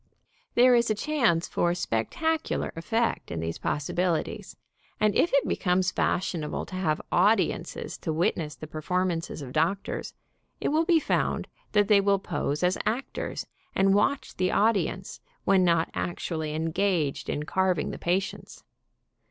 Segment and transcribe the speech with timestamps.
[0.55, 4.57] There is a chance for spec tacular effect in these possibilities,
[4.99, 10.15] and if it becomes fashionable to have audiences to witness the perform ances of doctors,
[10.59, 13.45] it will be found that they will pose as actors,
[13.75, 18.63] and watch the audience when not actually engaged in carving the patients.